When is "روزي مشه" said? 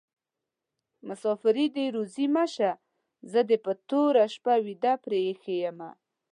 1.95-2.71